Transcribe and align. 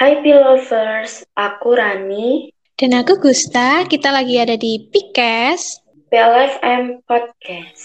Hai 0.00 0.24
Pilovers, 0.24 1.28
aku 1.36 1.76
Rani. 1.76 2.48
Dan 2.80 2.96
aku 2.96 3.20
Gusta, 3.20 3.84
kita 3.84 4.08
lagi 4.08 4.40
ada 4.40 4.56
di 4.56 4.88
Pikes 4.88 5.76
PLFM 6.08 7.04
Podcast. 7.04 7.84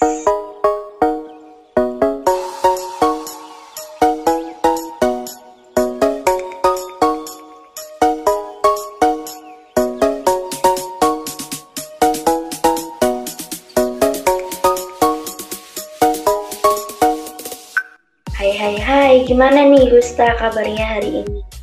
Hai 18.40 18.52
hai 18.55 18.76
hai, 18.80 19.13
gimana 19.27 19.68
nih 19.68 19.91
Gusta 19.91 20.32
kabarnya 20.40 20.95
hari 20.95 21.27
ini? 21.27 21.55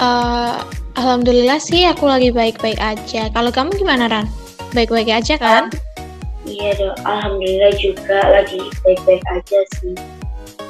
Uh, 0.00 0.56
Alhamdulillah 0.96 1.60
sih 1.60 1.84
aku 1.84 2.08
lagi 2.08 2.32
baik-baik 2.32 2.80
aja. 2.80 3.28
Kalau 3.36 3.52
kamu 3.52 3.76
gimana 3.76 4.08
Ran? 4.08 4.24
Baik-baik 4.72 5.12
aja 5.12 5.36
kan? 5.36 5.68
Iya 6.48 6.72
dong, 6.80 6.96
Alhamdulillah 7.04 7.76
juga 7.76 8.18
lagi 8.32 8.64
baik-baik 8.80 9.20
aja 9.28 9.60
sih. 9.76 9.92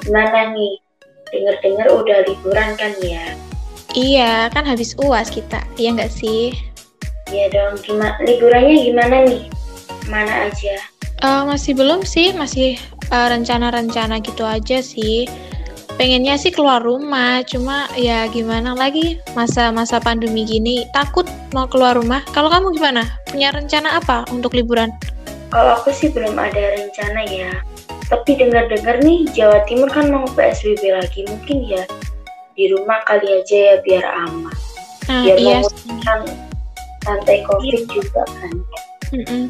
Gimana 0.02 0.50
nih? 0.50 0.82
Dengar-dengar 1.30 1.86
udah 1.94 2.18
liburan 2.26 2.74
kan 2.74 2.90
ya? 2.98 3.38
Iya, 3.94 4.50
kan 4.50 4.66
habis 4.66 4.98
uas 4.98 5.30
kita, 5.30 5.62
iya 5.78 5.94
nggak 5.94 6.10
sih? 6.10 6.50
Iya 7.30 7.54
dong, 7.54 7.78
gimana 7.86 8.18
liburannya 8.26 8.76
gimana 8.82 9.16
nih? 9.30 9.46
Mana 10.10 10.50
aja? 10.50 10.74
Uh, 11.22 11.46
masih 11.46 11.78
belum 11.78 12.02
sih, 12.02 12.34
masih 12.34 12.82
uh, 13.14 13.30
rencana-rencana 13.30 14.18
gitu 14.26 14.42
aja 14.42 14.82
sih 14.82 15.30
pengennya 16.00 16.40
sih 16.40 16.48
keluar 16.48 16.80
rumah. 16.80 17.44
Cuma 17.44 17.84
ya 17.92 18.24
gimana 18.32 18.72
lagi 18.72 19.20
masa-masa 19.36 20.00
pandemi 20.00 20.48
gini 20.48 20.88
takut 20.96 21.28
mau 21.52 21.68
keluar 21.68 22.00
rumah. 22.00 22.24
Kalau 22.32 22.48
kamu 22.48 22.72
gimana? 22.72 23.04
Punya 23.28 23.52
rencana 23.52 24.00
apa 24.00 24.24
untuk 24.32 24.56
liburan? 24.56 24.88
Kalau 25.52 25.76
aku 25.76 25.92
sih 25.92 26.08
belum 26.08 26.40
ada 26.40 26.80
rencana 26.80 27.20
ya. 27.28 27.52
Tapi 28.08 28.40
dengar-dengar 28.40 29.04
nih 29.04 29.28
Jawa 29.36 29.60
Timur 29.68 29.92
kan 29.92 30.08
mau 30.08 30.24
PSBB 30.32 30.96
lagi. 30.96 31.28
Mungkin 31.28 31.68
ya 31.68 31.84
di 32.56 32.72
rumah 32.72 33.04
kali 33.04 33.44
aja 33.44 33.76
ya 33.76 33.76
biar 33.84 34.04
aman. 34.24 34.56
Nah, 35.04 35.22
biar 35.28 35.36
iya. 35.36 35.58
memutuskan 35.60 36.20
santai 37.04 37.44
covid 37.44 37.76
iya. 37.76 37.92
juga 37.92 38.22
kan. 38.24 38.54
Mm 39.12 39.24
-mm. 39.28 39.44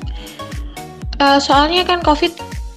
Uh, 1.21 1.37
soalnya 1.37 1.85
kan 1.85 2.01
covid 2.01 2.33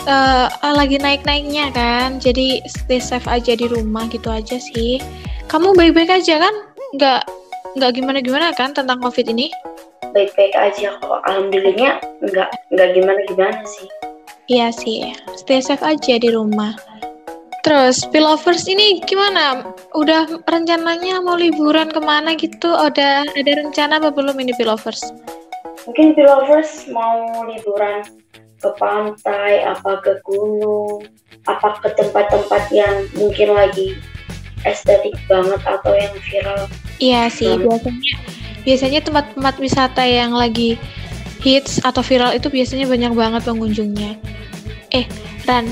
uh, 0.07 0.47
lagi 0.75 0.99
naik-naiknya 0.99 1.71
kan. 1.71 2.19
Jadi 2.19 2.63
stay 2.67 2.99
safe 2.99 3.27
aja 3.27 3.55
di 3.55 3.67
rumah 3.67 4.07
gitu 4.11 4.29
aja 4.29 4.57
sih. 4.59 4.99
Kamu 5.47 5.75
baik-baik 5.75 6.23
aja 6.23 6.39
kan? 6.39 6.55
Nggak 6.95 7.21
nggak 7.73 7.91
gimana-gimana 7.97 8.53
kan 8.53 8.71
tentang 8.71 9.01
covid 9.01 9.27
ini? 9.29 9.49
Baik-baik 10.13 10.53
aja 10.53 10.95
kok. 11.01 11.19
Alhamdulillahnya 11.25 11.99
nggak 12.21 12.49
nggak 12.73 12.89
gimana-gimana 12.95 13.59
sih. 13.65 13.87
Iya 14.51 14.69
sih. 14.75 15.15
Stay 15.39 15.63
safe 15.63 15.81
aja 15.81 16.19
di 16.19 16.29
rumah. 16.29 16.75
Terus, 17.63 18.03
Pilovers 18.11 18.67
ini 18.67 18.99
gimana? 19.07 19.63
Udah 19.95 20.27
rencananya 20.51 21.23
mau 21.23 21.39
liburan 21.39 21.87
ke 21.87 22.03
mana 22.03 22.35
gitu? 22.35 22.75
Ada 22.75 23.23
ada 23.23 23.51
rencana 23.55 24.03
apa 24.03 24.11
belum 24.11 24.35
ini 24.35 24.51
Pilovers? 24.59 24.99
Mungkin 25.87 26.11
Pilovers 26.11 26.91
mau 26.91 27.47
liburan 27.47 28.03
ke 28.63 28.71
pantai, 28.79 29.67
apa 29.67 29.99
ke 29.99 30.23
gunung, 30.23 31.03
apa 31.43 31.75
ke 31.83 31.91
tempat-tempat 31.99 32.63
yang 32.71 33.03
mungkin 33.19 33.51
lagi 33.51 33.99
estetik 34.63 35.19
banget 35.27 35.59
atau 35.67 35.91
yang 35.91 36.15
viral. 36.23 36.61
Iya 37.03 37.27
sih, 37.27 37.51
hmm. 37.51 37.67
biasanya 37.67 38.15
biasanya 38.63 38.99
tempat-tempat 39.03 39.55
wisata 39.59 40.03
yang 40.07 40.31
lagi 40.31 40.79
hits 41.43 41.83
atau 41.83 41.99
viral 41.99 42.31
itu 42.31 42.47
biasanya 42.47 42.87
banyak 42.87 43.11
banget 43.11 43.41
pengunjungnya. 43.43 44.15
Eh, 44.95 45.03
Ran, 45.43 45.67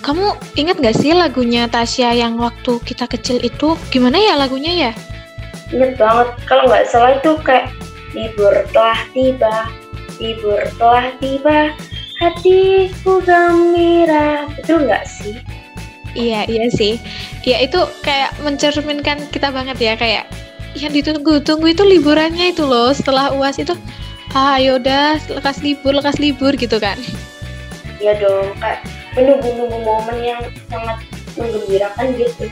kamu 0.00 0.32
ingat 0.56 0.80
gak 0.80 0.96
sih 0.96 1.12
lagunya 1.12 1.68
Tasya 1.68 2.16
yang 2.16 2.40
waktu 2.40 2.80
kita 2.80 3.04
kecil 3.04 3.36
itu? 3.44 3.76
Gimana 3.92 4.16
ya 4.16 4.40
lagunya 4.40 4.72
ya? 4.88 4.92
Ingat 5.68 6.00
banget, 6.00 6.28
kalau 6.48 6.64
nggak 6.68 6.88
salah 6.88 7.20
itu 7.20 7.36
kayak 7.44 7.68
libur 8.16 8.52
telah 8.72 9.00
tiba, 9.12 9.68
libur 10.22 10.60
telah 10.80 11.12
tiba, 11.18 11.74
hatiku 12.18 13.22
gembira. 13.24 14.46
Betul 14.58 14.86
nggak 14.86 15.04
sih? 15.06 15.36
Iya 16.14 16.46
iya 16.46 16.66
sih. 16.70 17.02
Ya 17.42 17.58
itu 17.60 17.78
kayak 18.06 18.38
mencerminkan 18.46 19.26
kita 19.34 19.50
banget 19.50 19.76
ya 19.82 19.94
kayak 19.98 20.24
yang 20.74 20.90
ditunggu-tunggu 20.94 21.74
itu 21.74 21.82
liburannya 21.82 22.54
itu 22.54 22.62
loh. 22.62 22.94
Setelah 22.94 23.34
uas 23.34 23.58
itu 23.58 23.74
ah 24.34 24.58
yaudah 24.58 25.18
lekas 25.30 25.62
libur 25.62 25.94
lekas 25.94 26.18
libur 26.22 26.54
gitu 26.54 26.78
kan. 26.78 26.98
Iya 27.98 28.18
dong 28.22 28.54
kayak 28.62 28.86
menunggu-nunggu 29.18 29.78
momen 29.82 30.18
yang 30.22 30.40
sangat 30.70 31.02
menggembirakan 31.34 32.14
gitu. 32.14 32.46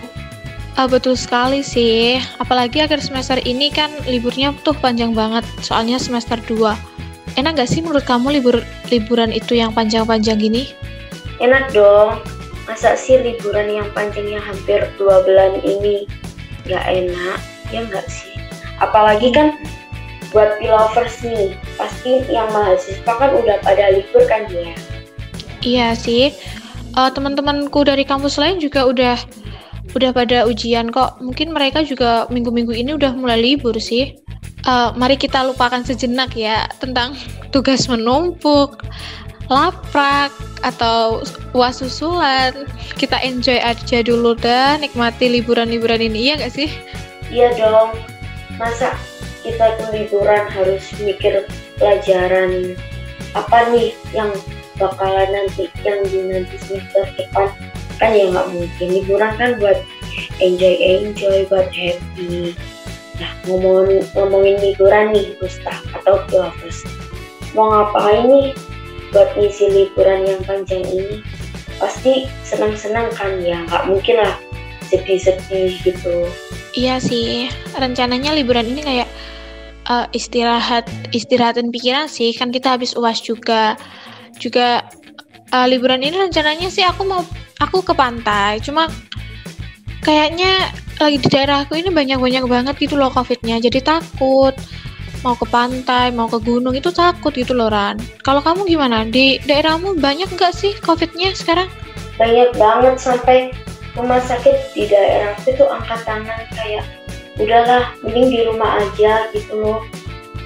Ah, 0.72 0.88
betul 0.88 1.12
sekali 1.20 1.60
sih. 1.60 2.16
Apalagi 2.40 2.80
akhir 2.80 3.04
semester 3.04 3.36
ini 3.44 3.68
kan 3.68 3.92
liburnya 4.08 4.56
tuh 4.64 4.72
panjang 4.72 5.12
banget. 5.12 5.44
Soalnya 5.60 6.00
semester 6.00 6.40
2 6.48 6.91
enak 7.36 7.62
gak 7.62 7.70
sih 7.70 7.80
menurut 7.80 8.04
kamu 8.04 8.40
libur 8.40 8.60
liburan 8.92 9.32
itu 9.32 9.56
yang 9.56 9.72
panjang-panjang 9.72 10.38
gini? 10.38 10.72
Enak 11.40 11.72
dong. 11.72 12.20
Masa 12.68 12.94
sih 12.94 13.18
liburan 13.18 13.66
yang 13.66 13.88
panjangnya 13.90 14.38
hampir 14.38 14.86
dua 15.00 15.24
bulan 15.26 15.58
ini 15.66 16.06
gak 16.68 16.84
enak? 16.86 17.38
Ya 17.72 17.82
nggak 17.88 18.06
sih? 18.06 18.36
Apalagi 18.78 19.32
kan 19.32 19.56
buat 20.30 20.56
pilovers 20.60 21.20
nih, 21.24 21.56
pasti 21.76 22.24
yang 22.28 22.48
mahasiswa 22.52 23.12
kan 23.16 23.30
udah 23.36 23.60
pada 23.64 23.92
libur 23.92 24.24
kan 24.28 24.48
ya? 24.48 24.72
Iya 25.60 25.88
sih. 25.96 26.32
Uh, 26.92 27.08
teman-temanku 27.08 27.84
dari 27.88 28.04
kampus 28.04 28.36
lain 28.36 28.60
juga 28.60 28.84
udah 28.84 29.16
udah 29.96 30.10
pada 30.12 30.44
ujian 30.44 30.92
kok. 30.92 31.20
Mungkin 31.20 31.52
mereka 31.52 31.84
juga 31.84 32.28
minggu-minggu 32.28 32.72
ini 32.76 32.96
udah 32.96 33.16
mulai 33.16 33.40
libur 33.40 33.76
sih 33.80 34.21
uh, 34.66 34.90
mari 34.94 35.18
kita 35.18 35.42
lupakan 35.46 35.82
sejenak 35.82 36.34
ya 36.34 36.66
tentang 36.78 37.14
tugas 37.50 37.86
menumpuk, 37.90 38.82
laprak 39.50 40.32
atau 40.62 41.22
uas 41.52 41.82
susulan. 41.82 42.66
Kita 42.96 43.18
enjoy 43.22 43.58
aja 43.58 44.02
dulu 44.02 44.38
dah, 44.38 44.78
nikmati 44.78 45.28
liburan-liburan 45.28 46.02
ini, 46.02 46.30
iya 46.30 46.34
gak 46.38 46.54
sih? 46.54 46.70
Iya 47.32 47.54
dong. 47.58 47.98
Masa 48.60 48.94
kita 49.42 49.74
tuh 49.80 49.90
liburan 49.90 50.46
harus 50.54 50.86
mikir 51.02 51.46
pelajaran 51.76 52.78
apa 53.34 53.58
nih 53.74 53.96
yang 54.14 54.30
bakalan 54.78 55.28
nanti 55.32 55.66
yang 55.82 56.00
di 56.06 56.20
nanti 56.30 56.56
semester 56.62 57.04
depan 57.16 57.48
kan 57.96 58.12
ya 58.12 58.28
nggak 58.28 58.48
mungkin 58.52 58.88
liburan 58.92 59.32
kan 59.40 59.50
buat 59.56 59.78
enjoy 60.38 60.74
enjoy 60.78 61.48
buat 61.48 61.68
happy 61.72 62.52
Nah, 63.20 63.32
ngomongin, 63.44 64.00
ngomongin 64.16 64.56
liburan 64.62 65.12
nih, 65.12 65.36
Gustaf 65.36 65.82
atau 65.92 66.22
Pilatus. 66.30 66.86
Mau 67.52 67.68
ngapain 67.68 68.24
nih 68.24 68.46
buat 69.12 69.28
ngisi 69.36 69.68
liburan 69.68 70.24
yang 70.24 70.40
panjang 70.48 70.80
ini? 70.88 71.20
Pasti 71.76 72.30
senang-senang 72.46 73.12
kan 73.12 73.42
ya, 73.44 73.60
nggak 73.68 73.84
mungkin 73.90 74.22
lah 74.22 74.34
sedih-sedih 74.88 75.76
gitu. 75.84 76.28
Iya 76.72 76.96
sih, 77.00 77.52
rencananya 77.76 78.32
liburan 78.32 78.64
ini 78.64 78.80
kayak 78.80 79.08
uh, 79.92 80.08
istirahat, 80.16 80.88
istirahatin 81.12 81.68
pikiran 81.68 82.08
sih. 82.08 82.32
Kan 82.32 82.48
kita 82.48 82.76
habis 82.76 82.96
uas 82.96 83.20
juga, 83.20 83.76
juga 84.40 84.88
uh, 85.52 85.66
liburan 85.68 86.00
ini 86.00 86.16
rencananya 86.16 86.72
sih 86.72 86.84
aku 86.84 87.04
mau 87.04 87.20
aku 87.60 87.84
ke 87.84 87.92
pantai. 87.92 88.60
Cuma 88.64 88.88
kayaknya 90.00 90.72
lagi 91.02 91.18
di 91.18 91.28
daerahku 91.28 91.74
ini 91.74 91.90
banyak-banyak 91.90 92.44
banget 92.46 92.74
gitu 92.78 92.94
loh 92.94 93.10
covidnya. 93.10 93.58
Jadi 93.58 93.82
takut. 93.82 94.54
Mau 95.22 95.38
ke 95.38 95.46
pantai 95.46 96.10
mau 96.10 96.26
ke 96.26 96.42
gunung 96.42 96.74
itu 96.74 96.90
takut 96.90 97.30
gitu 97.34 97.54
loh 97.54 97.70
Ran. 97.70 97.98
Kalau 98.26 98.42
kamu 98.42 98.66
gimana? 98.66 99.06
Di 99.06 99.38
daerahmu 99.46 99.98
banyak 99.98 100.30
nggak 100.34 100.54
sih 100.54 100.74
covidnya 100.82 101.30
sekarang? 101.34 101.70
Banyak 102.18 102.54
banget 102.58 102.98
sampai 102.98 103.54
rumah 103.94 104.18
sakit 104.22 104.74
di 104.74 104.90
daerah 104.90 105.34
itu 105.46 105.62
angkat 105.62 106.00
tangan 106.02 106.42
kayak 106.54 106.86
udahlah 107.38 107.94
mending 108.02 108.28
di 108.34 108.40
rumah 108.50 108.82
aja 108.82 109.30
gitu 109.30 109.52
loh. 109.62 109.80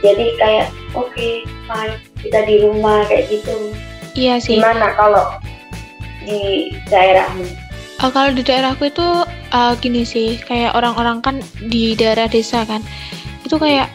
Jadi 0.05 0.37
kayak 0.37 0.69
oke 0.93 1.09
okay, 1.09 1.45
fine 1.65 1.97
kita 2.21 2.45
di 2.45 2.61
rumah 2.69 3.01
kayak 3.09 3.33
gitu. 3.33 3.73
Iya 4.13 4.41
sih. 4.45 4.61
Gimana 4.61 4.93
kalau 4.93 5.41
di 6.27 6.69
daerahmu 6.93 7.66
Uh, 7.97 8.11
kalau 8.13 8.31
di 8.37 8.45
daerahku 8.45 8.93
itu 8.93 9.07
uh, 9.53 9.73
gini 9.81 10.05
sih, 10.05 10.37
kayak 10.45 10.77
orang-orang 10.77 11.25
kan 11.25 11.41
di 11.65 11.97
daerah 11.97 12.29
desa 12.29 12.65
kan, 12.69 12.85
itu 13.45 13.57
kayak 13.57 13.89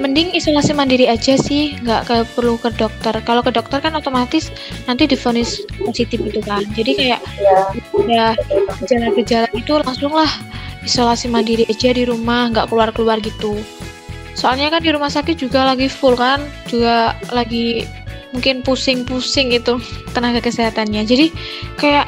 mending 0.00 0.32
isolasi 0.32 0.72
mandiri 0.72 1.04
aja 1.06 1.36
sih, 1.36 1.76
nggak 1.84 2.10
ke, 2.10 2.16
perlu 2.34 2.58
ke 2.58 2.74
dokter. 2.74 3.14
Kalau 3.22 3.42
ke 3.44 3.54
dokter 3.54 3.78
kan 3.78 3.94
otomatis 3.94 4.50
nanti 4.90 5.06
difonis 5.06 5.62
positif 5.78 6.18
itu 6.22 6.42
kan. 6.42 6.64
Jadi 6.74 6.92
kayak 6.96 7.20
ya 8.10 8.34
gejala-gejala 8.82 9.46
itu 9.54 9.72
langsung 9.78 10.10
lah 10.10 10.30
isolasi 10.84 11.28
mandiri 11.28 11.68
aja 11.68 11.92
di 11.92 12.08
rumah 12.08 12.48
nggak 12.50 12.72
keluar 12.72 12.88
keluar 12.90 13.20
gitu 13.20 13.60
soalnya 14.34 14.72
kan 14.72 14.80
di 14.80 14.90
rumah 14.94 15.12
sakit 15.12 15.36
juga 15.36 15.68
lagi 15.68 15.90
full 15.90 16.16
kan 16.16 16.40
juga 16.64 17.12
lagi 17.28 17.84
mungkin 18.32 18.62
pusing-pusing 18.62 19.52
itu 19.52 19.76
tenaga 20.16 20.40
kesehatannya 20.40 21.02
jadi 21.04 21.26
kayak 21.76 22.06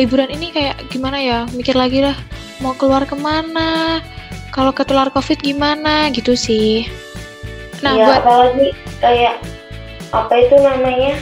liburan 0.00 0.32
ini 0.32 0.52
kayak 0.52 0.88
gimana 0.88 1.18
ya? 1.20 1.38
Mikir 1.52 1.76
lagi 1.76 2.00
lah 2.00 2.16
mau 2.64 2.72
keluar 2.76 3.04
ke 3.04 3.16
mana? 3.16 4.00
Kalau 4.52 4.72
ketular 4.72 5.08
covid 5.12 5.40
gimana? 5.40 6.08
Gitu 6.12 6.36
sih. 6.36 6.88
Nah 7.82 7.96
ya, 7.98 8.06
buat 8.06 8.20
apalagi 8.22 8.68
kayak 9.02 9.36
apa 10.14 10.34
itu 10.38 10.56
namanya? 10.60 11.14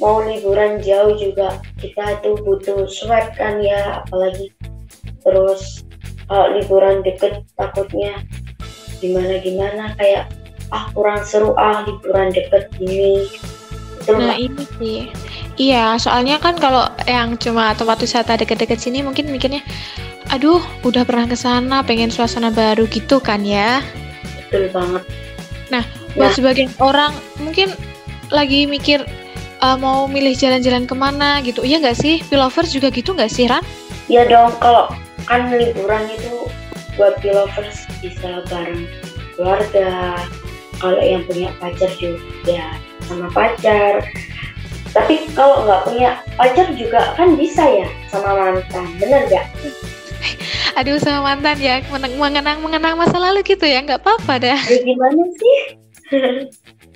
Mau 0.00 0.24
liburan 0.24 0.80
jauh 0.80 1.12
juga. 1.16 1.60
Kita 1.76 2.20
tuh 2.24 2.40
butuh 2.40 2.88
swab 2.88 3.36
kan 3.36 3.60
ya 3.60 4.04
apalagi 4.04 4.52
terus 5.20 5.84
kalau 6.24 6.56
liburan 6.56 7.04
deket 7.04 7.44
takutnya 7.60 8.24
gimana 9.04 9.36
gimana 9.44 9.92
kayak 10.00 10.32
ah 10.72 10.88
kurang 10.96 11.20
seru 11.26 11.52
ah 11.60 11.84
liburan 11.84 12.32
deket 12.32 12.72
gini. 12.80 13.28
Itu 14.00 14.16
nah 14.16 14.32
ini 14.40 14.64
sih 14.80 15.12
iya 15.56 15.96
soalnya 15.96 16.38
kan 16.38 16.58
kalau 16.58 16.86
yang 17.08 17.34
cuma 17.40 17.72
tempat 17.74 17.98
wisata 18.02 18.38
deket-deket 18.38 18.78
sini 18.78 19.02
mungkin 19.02 19.30
mikirnya 19.32 19.64
aduh 20.30 20.62
udah 20.86 21.02
pernah 21.02 21.26
ke 21.26 21.34
sana 21.34 21.82
pengen 21.82 22.12
suasana 22.12 22.54
baru 22.54 22.86
gitu 22.86 23.18
kan 23.18 23.42
ya? 23.42 23.82
Betul 24.46 24.70
banget. 24.70 25.02
Nah 25.74 25.84
buat 26.14 26.30
nah. 26.30 26.36
sebagian 26.36 26.70
orang 26.78 27.12
mungkin 27.42 27.74
lagi 28.30 28.66
mikir 28.66 29.02
uh, 29.58 29.74
mau 29.74 30.06
milih 30.06 30.34
jalan-jalan 30.38 30.86
ke 30.86 30.94
mana? 30.94 31.42
gitu. 31.42 31.66
Iya 31.66 31.82
nggak 31.82 31.98
sih? 31.98 32.22
Pilovers 32.30 32.70
juga 32.70 32.94
gitu 32.94 33.10
nggak 33.10 33.30
sih 33.30 33.50
Ran? 33.50 33.62
Iya 34.06 34.26
dong 34.30 34.54
kalau 34.62 34.90
kan 35.26 35.50
liburan 35.50 36.06
itu 36.10 36.46
buat 36.94 37.18
pilovers 37.22 37.86
bisa 38.02 38.42
bareng 38.50 38.86
keluarga 39.34 40.18
kalau 40.78 40.98
yang 40.98 41.22
punya 41.26 41.50
pacar 41.58 41.90
juga 41.98 42.74
sama 43.06 43.30
pacar 43.30 44.02
tapi 44.90 45.30
kalau 45.38 45.62
nggak 45.66 45.86
punya 45.86 46.10
pacar 46.34 46.66
juga 46.74 47.14
kan 47.14 47.38
bisa 47.38 47.62
ya 47.62 47.88
sama 48.10 48.34
mantan 48.34 48.84
bener 48.98 49.22
gak? 49.30 49.46
aduh 50.78 50.98
sama 50.98 51.32
mantan 51.34 51.58
ya 51.62 51.78
mengenang 51.92 52.58
mengenang 52.58 52.94
masa 52.98 53.16
lalu 53.18 53.46
gitu 53.46 53.64
ya 53.66 53.82
nggak 53.82 54.02
apa-apa 54.02 54.42
dah. 54.42 54.60
Ya, 54.66 54.78
gimana 54.82 55.22
sih? 55.38 55.58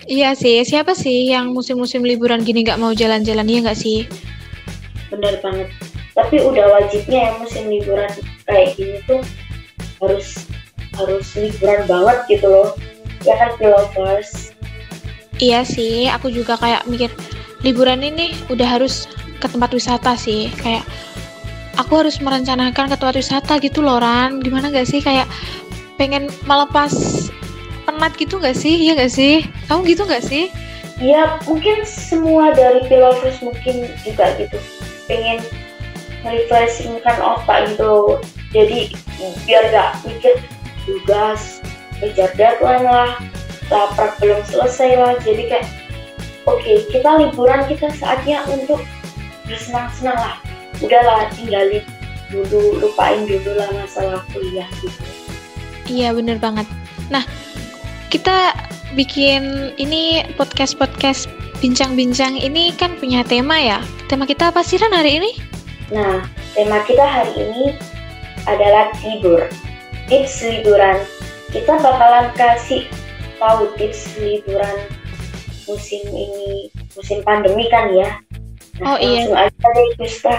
Iya 0.05 0.37
sih 0.37 0.61
siapa 0.67 0.93
sih 0.93 1.33
yang 1.33 1.55
musim-musim 1.55 2.05
liburan 2.05 2.45
gini 2.45 2.67
nggak 2.67 2.77
mau 2.77 2.93
jalan-jalan 2.93 3.47
ya 3.49 3.59
nggak 3.65 3.79
sih? 3.79 4.05
Benar 5.09 5.41
banget. 5.41 5.71
Tapi 6.13 6.45
udah 6.45 6.67
wajibnya 6.77 7.31
ya 7.31 7.33
musim 7.41 7.71
liburan 7.71 8.11
kayak 8.45 8.77
gini 8.77 9.01
tuh 9.09 9.23
harus 10.03 10.45
harus 10.99 11.27
liburan 11.39 11.87
banget 11.89 12.19
gitu 12.37 12.47
loh. 12.51 12.69
Ya 13.25 13.39
kan 13.41 13.57
lovers 13.63 14.55
iya 15.43 15.67
sih 15.67 16.07
aku 16.07 16.31
juga 16.31 16.55
kayak 16.59 16.87
mikir 16.87 17.11
liburan 17.65 18.05
ini 18.05 18.37
udah 18.53 18.79
harus 18.79 19.09
ke 19.41 19.49
tempat 19.49 19.73
wisata 19.73 20.15
sih. 20.15 20.53
Kayak 20.61 20.85
aku 21.81 22.05
harus 22.05 22.21
merencanakan 22.21 22.93
ke 22.93 22.97
tempat 23.01 23.17
wisata 23.17 23.57
gitu 23.59 23.81
loh 23.81 23.99
Ran. 23.99 24.45
Gimana 24.45 24.69
gak 24.69 24.87
sih? 24.87 25.01
Kayak 25.01 25.27
pengen 25.97 26.29
melepas 26.45 26.93
penat 27.89 28.13
gitu 28.21 28.37
gak 28.37 28.55
sih? 28.55 28.77
Iya 28.85 29.01
gak 29.01 29.13
sih? 29.13 29.49
Kamu 29.67 29.83
gitu 29.89 30.05
gak 30.05 30.23
sih? 30.23 30.53
Ya 31.03 31.41
mungkin 31.49 31.83
semua 31.83 32.55
dari 32.55 32.87
pilovers 32.87 33.41
mungkin 33.43 33.91
juga 34.07 34.37
gitu. 34.39 34.61
Pengen 35.11 35.43
refreshingkan 36.23 37.19
otak 37.19 37.73
gitu. 37.75 38.21
Jadi 38.55 38.95
biar 39.49 39.73
gak 39.73 40.05
mikir 40.07 40.39
tugas 40.85 41.65
kejar 41.99 42.29
deadline 42.37 42.85
lah 42.85 43.17
laprak 43.73 44.21
belum 44.21 44.45
selesai 44.47 45.01
lah. 45.01 45.13
Jadi 45.25 45.49
kayak 45.49 45.67
oke 46.45 46.61
okay, 46.61 46.85
kita 46.93 47.11
liburan 47.21 47.65
kita 47.69 47.89
saatnya 47.97 48.45
untuk 48.49 48.81
bersenang-senang 49.49 50.17
lah. 50.17 50.37
Udahlah 50.81 51.31
tinggalin 51.37 51.85
dulu 52.33 52.83
lupain 52.83 53.25
dulu 53.29 53.57
lah 53.57 53.69
masalah 53.77 54.21
kuliah 54.33 54.67
gitu. 54.81 55.03
Iya 55.87 56.17
bener 56.17 56.41
banget. 56.41 56.67
Nah 57.13 57.23
kita 58.09 58.57
bikin 58.97 59.75
ini 59.77 60.25
podcast 60.39 60.79
podcast 60.79 61.29
bincang-bincang 61.61 62.37
ini 62.41 62.73
kan 62.75 62.97
punya 62.99 63.23
tema 63.25 63.61
ya. 63.61 63.79
Tema 64.09 64.25
kita 64.25 64.51
apa 64.53 64.65
sih 64.65 64.81
Ran 64.81 64.93
hari 64.93 65.21
ini? 65.21 65.33
Nah 65.93 66.25
tema 66.57 66.81
kita 66.89 67.05
hari 67.05 67.35
ini 67.37 67.67
adalah 68.49 68.93
tidur 69.01 69.45
tips 70.09 70.45
liburan. 70.45 71.01
Kita 71.53 71.79
bakalan 71.79 72.35
kasih 72.35 72.89
tahu 73.39 73.71
tips 73.79 74.17
liburan 74.19 74.91
musim 75.69 76.03
ini 76.13 76.69
musim 76.97 77.19
pandemi 77.25 77.67
kan 77.73 77.91
ya. 77.93 78.11
Nah, 78.83 78.95
oh 78.95 78.99
iya. 78.99 79.23
langsung 79.23 79.39
aja 79.39 79.67
deh 79.71 79.89
Krista 79.99 80.37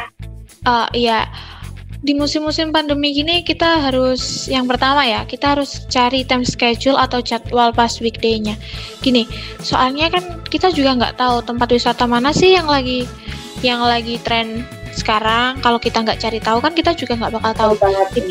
uh, 0.65 0.87
iya. 0.91 1.29
Di 2.05 2.13
musim-musim 2.13 2.69
pandemi 2.69 3.17
gini 3.17 3.41
kita 3.41 3.89
harus 3.89 4.45
yang 4.45 4.69
pertama 4.69 5.01
ya 5.09 5.25
kita 5.25 5.57
harus 5.57 5.89
cari 5.89 6.21
time 6.21 6.45
schedule 6.45 7.01
atau 7.01 7.17
jadwal 7.17 7.73
pas 7.73 7.97
weekday-nya. 7.97 8.53
Gini 9.01 9.25
soalnya 9.65 10.13
kan 10.13 10.45
kita 10.45 10.69
juga 10.69 10.93
nggak 11.01 11.17
tahu 11.17 11.41
tempat 11.41 11.73
wisata 11.73 12.05
mana 12.05 12.29
sih 12.29 12.53
yang 12.53 12.69
lagi 12.69 13.09
yang 13.65 13.81
lagi 13.81 14.21
tren 14.21 14.61
sekarang. 14.93 15.57
Kalau 15.65 15.81
kita 15.81 16.05
nggak 16.05 16.21
cari 16.21 16.37
tahu 16.37 16.61
kan 16.61 16.77
kita 16.77 16.93
juga 16.93 17.17
nggak 17.17 17.41
bakal 17.41 17.51
tahu. 17.57 17.71
Banget 17.81 18.21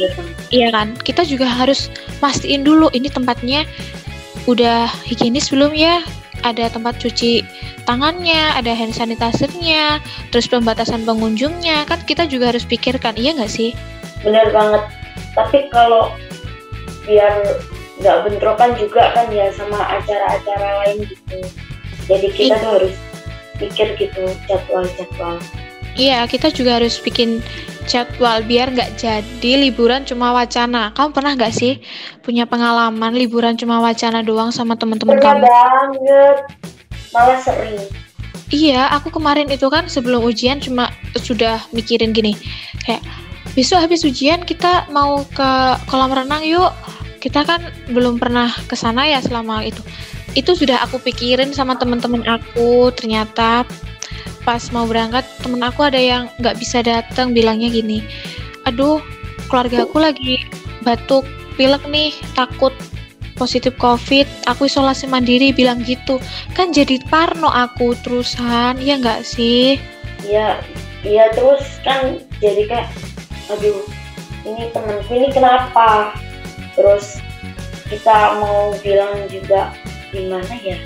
iya 0.55 0.71
kan? 0.71 0.95
Kita 0.95 1.27
juga 1.27 1.51
harus 1.51 1.91
pastiin 2.23 2.63
dulu 2.63 2.95
ini 2.95 3.11
tempatnya 3.11 3.67
udah 4.47 4.87
higienis 5.03 5.51
belum 5.51 5.75
ya 5.75 5.99
ada 6.45 6.69
tempat 6.69 7.01
cuci 7.01 7.41
tangannya, 7.89 8.53
ada 8.53 8.77
hand 8.77 8.93
sanitizer-nya, 8.93 9.99
terus 10.29 10.47
pembatasan 10.47 11.09
pengunjungnya, 11.09 11.89
kan 11.89 11.99
kita 12.05 12.29
juga 12.29 12.53
harus 12.53 12.69
pikirkan, 12.69 13.17
iya 13.17 13.33
nggak 13.33 13.51
sih? 13.51 13.73
Bener 14.21 14.53
banget. 14.53 14.85
Tapi 15.33 15.73
kalau 15.73 16.13
biar 17.09 17.43
nggak 18.05 18.19
bentrokan 18.29 18.77
juga 18.77 19.11
kan 19.17 19.27
ya 19.33 19.49
sama 19.57 19.81
acara-acara 19.99 20.69
lain 20.85 21.09
gitu. 21.09 21.39
Jadi 22.05 22.29
kita 22.37 22.61
tuh 22.61 22.73
harus 22.77 22.95
pikir 23.57 23.97
gitu 23.97 24.23
jadwal-jadwal. 24.45 25.41
Iya, 25.95 26.27
kita 26.27 26.51
juga 26.51 26.83
harus 26.83 26.99
bikin 26.99 27.39
jadwal 27.87 28.43
biar 28.43 28.73
nggak 28.75 28.99
jadi 28.99 29.53
liburan 29.63 30.03
cuma 30.03 30.35
wacana. 30.35 30.91
Kamu 30.97 31.15
pernah 31.15 31.39
nggak 31.39 31.55
sih 31.55 31.79
punya 32.25 32.49
pengalaman 32.49 33.15
liburan 33.15 33.55
cuma 33.55 33.79
wacana 33.79 34.25
doang 34.25 34.51
sama 34.51 34.75
teman-teman 34.75 35.21
kamu? 35.21 35.47
banget, 35.47 36.37
malah 37.15 37.39
sering. 37.39 37.79
Iya, 38.51 38.91
aku 38.93 39.15
kemarin 39.15 39.49
itu 39.51 39.67
kan 39.71 39.87
sebelum 39.87 40.23
ujian 40.23 40.61
cuma 40.61 40.91
sudah 41.19 41.63
mikirin 41.75 42.15
gini, 42.15 42.37
kayak 42.87 43.03
besok 43.55 43.83
habis 43.83 44.03
ujian 44.03 44.43
kita 44.43 44.87
mau 44.91 45.23
ke 45.31 45.51
kolam 45.87 46.13
renang 46.13 46.43
yuk. 46.43 46.75
Kita 47.23 47.41
kan 47.41 47.73
belum 47.89 48.21
pernah 48.21 48.53
ke 48.69 48.77
sana 48.77 49.09
ya 49.09 49.17
selama 49.25 49.65
itu. 49.65 49.81
Itu 50.37 50.53
sudah 50.53 50.85
aku 50.85 51.01
pikirin 51.01 51.57
sama 51.57 51.73
teman-teman 51.81 52.21
aku. 52.29 52.93
Ternyata 52.93 53.65
pas 54.45 54.61
mau 54.71 54.85
berangkat 54.85 55.25
temen 55.41 55.65
aku 55.65 55.89
ada 55.89 55.99
yang 55.99 56.29
nggak 56.39 56.61
bisa 56.61 56.85
datang 56.85 57.33
bilangnya 57.33 57.73
gini 57.73 58.05
aduh 58.69 59.01
keluarga 59.49 59.89
aku 59.89 59.99
lagi 60.01 60.45
batuk 60.85 61.25
pilek 61.57 61.83
nih 61.89 62.13
takut 62.37 62.73
positif 63.35 63.75
covid 63.77 64.27
aku 64.47 64.71
isolasi 64.71 65.11
mandiri 65.11 65.51
bilang 65.51 65.83
gitu. 65.83 66.23
Kan 66.55 66.71
jadi 66.71 67.03
parno 67.11 67.51
aku 67.51 67.99
terusan 68.01 68.79
ya 68.81 68.99
nggak 68.99 69.27
sih? 69.27 69.77
Iya 70.25 70.63
iya 71.05 71.29
terus 71.35 71.63
kan 71.85 72.23
jadi 72.41 72.63
kayak 72.71 72.89
aduh 73.53 73.85
ini 74.47 74.71
temenku 74.73 75.13
ini 75.13 75.29
kenapa? 75.35 76.15
Terus 76.75 77.21
kita 77.91 78.41
mau 78.41 78.75
bilang 78.81 79.27
juga 79.29 79.75
gimana 80.15 80.55
ya? 80.63 80.79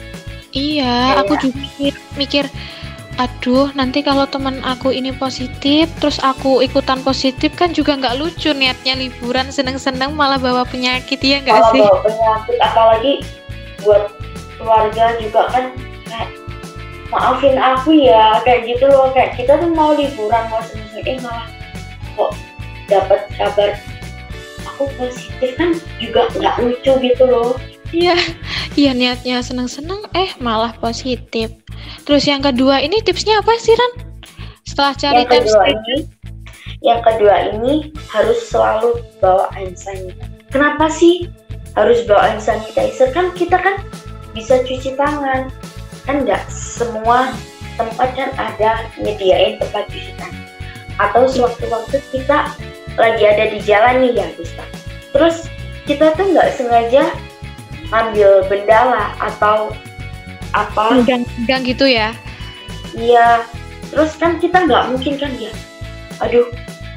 Iya 0.56 0.96
Kayak... 1.12 1.20
aku 1.22 1.32
juga 1.44 1.58
mikir, 1.60 1.94
mikir 2.16 2.44
aduh 3.18 3.74
nanti 3.74 3.98
kalau 3.98 4.30
teman 4.30 4.62
aku 4.62 4.94
ini 4.94 5.10
positif 5.10 5.90
terus 5.98 6.22
aku 6.22 6.62
ikutan 6.62 7.02
positif 7.02 7.50
kan 7.58 7.74
juga 7.74 7.98
nggak 7.98 8.14
lucu 8.14 8.54
niatnya 8.54 8.94
liburan 8.94 9.50
seneng-seneng 9.50 10.14
malah 10.14 10.38
bawa 10.38 10.62
penyakit 10.62 11.18
ya 11.18 11.42
nggak 11.42 11.74
sih? 11.74 11.82
bawa 11.82 11.98
penyakit 12.06 12.56
apalagi 12.62 13.12
buat 13.82 14.14
keluarga 14.54 15.18
juga 15.18 15.50
kan 15.50 15.64
kayak 16.06 16.30
maafin 17.10 17.56
aku 17.56 17.90
ya 17.94 18.42
kayak 18.42 18.68
gitu 18.68 18.86
loh. 18.90 19.10
Kayak 19.14 19.38
kita 19.38 19.52
tuh 19.58 19.70
mau 19.72 19.94
liburan 19.94 20.44
mau 20.50 20.62
seneng 20.66 21.02
eh 21.06 21.18
malah 21.22 21.48
kok 22.18 22.32
dapat 22.90 23.20
kabar 23.38 23.70
aku 24.74 24.84
positif 24.98 25.50
kan 25.56 25.74
juga 25.98 26.28
nggak 26.34 26.54
lucu 26.62 26.92
gitu 27.02 27.24
loh. 27.24 27.58
Iya 27.88 28.20
iya 28.76 28.92
niatnya 28.92 29.40
seneng-seneng 29.40 30.04
eh 30.12 30.36
malah 30.38 30.76
positif 30.76 31.50
Terus 32.08 32.24
yang 32.24 32.40
kedua 32.40 32.80
ini 32.80 33.00
tipsnya 33.04 33.40
apa 33.40 33.52
sih 33.60 33.76
Ran? 33.76 33.92
Setelah 34.64 34.94
cari 34.96 35.16
yang 35.24 35.30
kedua 35.30 35.64
ini, 35.68 35.96
yang 36.84 37.00
kedua 37.02 37.36
ini 37.52 37.72
harus 38.12 38.38
selalu 38.48 39.02
bawa 39.18 39.50
hand 39.56 39.74
sanitizer. 39.74 40.28
Kenapa 40.48 40.86
sih 40.88 41.28
harus 41.74 42.04
bawa 42.06 42.32
hand 42.32 42.42
sanitizer? 42.44 43.10
Kan 43.12 43.34
kita 43.34 43.58
kan 43.58 43.80
bisa 44.32 44.62
cuci 44.62 44.94
tangan. 44.94 45.50
Kan 46.06 46.24
nggak 46.24 46.46
semua 46.48 47.32
tempat 47.76 48.08
kan 48.16 48.30
ada 48.36 48.86
nyediain 49.00 49.58
tempat 49.58 49.88
cuci 49.90 50.12
tangan. 50.16 50.44
Atau 50.98 51.30
sewaktu-waktu 51.30 51.98
kita 52.10 52.52
lagi 52.98 53.24
ada 53.24 53.44
di 53.54 53.58
jalan 53.62 54.02
nih 54.02 54.12
ya 54.18 54.26
Gusta. 54.34 54.64
Terus 55.14 55.46
kita 55.86 56.12
tuh 56.18 56.26
nggak 56.34 56.52
sengaja 56.52 57.08
ambil 57.88 58.44
benda 58.46 58.80
lah 58.84 59.08
atau 59.16 59.72
apa? 60.66 61.02
Gang, 61.46 61.62
gitu 61.62 61.86
ya? 61.86 62.16
Iya. 62.96 63.46
Terus 63.94 64.18
kan 64.18 64.42
kita 64.42 64.66
nggak 64.66 64.90
mungkin 64.90 65.14
kan 65.16 65.32
ya 65.38 65.52
aduh 66.22 66.46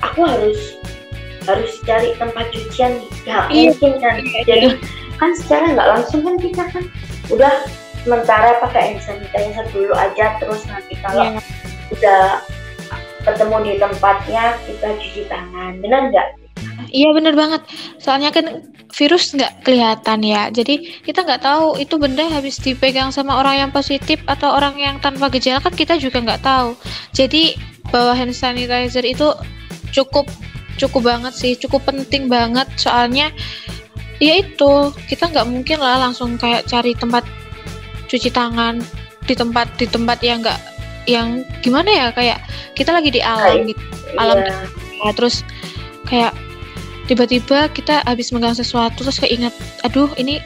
aku 0.01 0.25
harus 0.25 0.77
harus 1.45 1.73
cari 1.85 2.13
tempat 2.17 2.49
cucian 2.53 3.01
nih 3.01 3.09
ya 3.25 3.39
iya. 3.49 3.69
mungkin 3.73 3.93
kan 4.01 4.15
iya, 4.21 4.41
jadi 4.45 4.67
iya. 4.77 5.17
kan 5.17 5.31
secara 5.37 5.65
nggak 5.73 5.89
langsung 5.97 6.21
kan 6.25 6.35
kita 6.37 6.63
kan 6.69 6.83
udah 7.29 7.53
sementara 8.01 8.57
pakai 8.61 8.97
hand 8.97 9.01
sanitizer 9.01 9.65
dulu 9.73 9.93
aja 9.93 10.37
terus 10.41 10.65
nanti 10.69 10.93
kalau 11.01 11.37
iya. 11.37 11.41
udah 11.93 12.23
ketemu 13.21 13.55
di 13.61 13.73
tempatnya 13.77 14.43
kita 14.65 14.87
cuci 14.97 15.21
tangan 15.29 15.77
benar 15.81 16.09
nggak 16.09 16.27
Iya 16.91 17.09
bener 17.15 17.33
banget. 17.33 17.63
Soalnya 18.03 18.35
kan 18.35 18.67
virus 18.91 19.31
nggak 19.31 19.63
kelihatan 19.63 20.19
ya. 20.21 20.51
Jadi 20.51 21.01
kita 21.07 21.23
nggak 21.23 21.41
tahu 21.41 21.79
itu 21.79 21.95
benda 21.95 22.27
habis 22.27 22.59
dipegang 22.59 23.09
sama 23.15 23.39
orang 23.39 23.67
yang 23.67 23.71
positif 23.71 24.19
atau 24.27 24.51
orang 24.51 24.75
yang 24.75 24.95
tanpa 24.99 25.31
gejala 25.31 25.63
kan 25.63 25.71
kita 25.71 25.95
juga 25.95 26.19
nggak 26.19 26.43
tahu. 26.43 26.75
Jadi 27.15 27.55
bawa 27.89 28.11
hand 28.13 28.35
sanitizer 28.35 29.07
itu 29.07 29.31
cukup 29.95 30.27
cukup 30.75 31.01
banget 31.03 31.33
sih, 31.33 31.53
cukup 31.55 31.87
penting 31.87 32.27
banget 32.27 32.67
soalnya 32.75 33.31
ya 34.21 34.37
itu 34.37 34.93
kita 35.09 35.33
nggak 35.33 35.49
mungkin 35.49 35.81
lah 35.81 35.97
langsung 35.97 36.37
kayak 36.37 36.69
cari 36.69 36.93
tempat 36.93 37.25
cuci 38.05 38.29
tangan 38.29 38.77
di 39.25 39.33
tempat 39.33 39.67
di 39.81 39.89
tempat 39.89 40.21
yang 40.21 40.45
nggak 40.45 40.59
yang 41.09 41.41
gimana 41.65 41.89
ya 41.89 42.07
kayak 42.13 42.37
kita 42.77 42.93
lagi 42.93 43.09
di 43.09 43.21
alam 43.23 43.65
gitu 43.65 43.81
alam 44.21 44.37
iya. 44.45 45.09
terus 45.17 45.41
kayak 46.05 46.37
tiba-tiba 47.11 47.67
kita 47.75 47.99
habis 48.07 48.31
megang 48.31 48.55
sesuatu 48.55 49.03
terus 49.03 49.19
keinget 49.19 49.51
aduh 49.83 50.07
ini 50.15 50.39